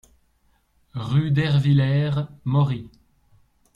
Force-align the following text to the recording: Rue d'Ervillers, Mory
Rue 0.95 1.29
d'Ervillers, 1.29 2.25
Mory 2.43 2.89